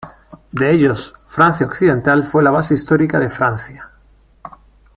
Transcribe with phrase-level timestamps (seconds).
[0.51, 3.87] De ellos Francia occidental fue la base histórica de Francia.